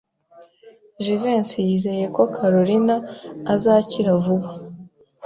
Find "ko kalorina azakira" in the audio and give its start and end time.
2.15-4.11